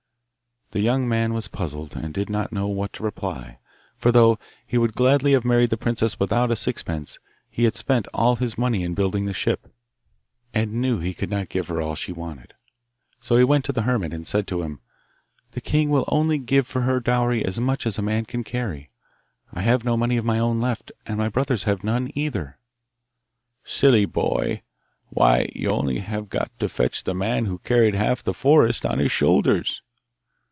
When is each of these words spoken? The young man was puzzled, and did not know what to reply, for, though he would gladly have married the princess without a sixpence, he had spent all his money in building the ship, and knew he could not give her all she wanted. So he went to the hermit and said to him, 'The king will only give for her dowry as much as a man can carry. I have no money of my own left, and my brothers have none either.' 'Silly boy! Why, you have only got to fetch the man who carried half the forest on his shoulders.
The 0.73 0.79
young 0.79 1.05
man 1.05 1.33
was 1.33 1.49
puzzled, 1.49 1.97
and 1.97 2.13
did 2.13 2.29
not 2.29 2.53
know 2.53 2.65
what 2.65 2.93
to 2.93 3.03
reply, 3.03 3.59
for, 3.97 4.09
though 4.09 4.39
he 4.65 4.77
would 4.77 4.93
gladly 4.93 5.33
have 5.33 5.43
married 5.43 5.69
the 5.69 5.75
princess 5.75 6.17
without 6.17 6.49
a 6.49 6.55
sixpence, 6.55 7.19
he 7.49 7.65
had 7.65 7.75
spent 7.75 8.07
all 8.13 8.37
his 8.37 8.57
money 8.57 8.81
in 8.83 8.93
building 8.93 9.25
the 9.25 9.33
ship, 9.33 9.67
and 10.53 10.71
knew 10.75 10.99
he 10.99 11.13
could 11.13 11.29
not 11.29 11.49
give 11.49 11.67
her 11.67 11.81
all 11.81 11.93
she 11.95 12.13
wanted. 12.13 12.53
So 13.19 13.35
he 13.35 13.43
went 13.43 13.65
to 13.65 13.73
the 13.73 13.81
hermit 13.81 14.13
and 14.13 14.25
said 14.25 14.47
to 14.47 14.61
him, 14.61 14.79
'The 15.51 15.59
king 15.59 15.89
will 15.89 16.05
only 16.07 16.37
give 16.37 16.67
for 16.67 16.83
her 16.83 17.01
dowry 17.01 17.43
as 17.43 17.59
much 17.59 17.85
as 17.85 17.97
a 17.97 18.01
man 18.01 18.23
can 18.23 18.41
carry. 18.45 18.91
I 19.51 19.63
have 19.63 19.83
no 19.83 19.97
money 19.97 20.15
of 20.15 20.23
my 20.23 20.39
own 20.39 20.61
left, 20.61 20.89
and 21.05 21.17
my 21.17 21.27
brothers 21.27 21.63
have 21.65 21.83
none 21.83 22.09
either.' 22.15 22.57
'Silly 23.65 24.05
boy! 24.05 24.61
Why, 25.09 25.51
you 25.53 25.67
have 25.67 25.77
only 25.77 25.99
got 25.99 26.49
to 26.61 26.69
fetch 26.69 27.03
the 27.03 27.13
man 27.13 27.43
who 27.43 27.57
carried 27.57 27.93
half 27.95 28.23
the 28.23 28.33
forest 28.33 28.85
on 28.85 28.99
his 28.99 29.11
shoulders. 29.11 29.81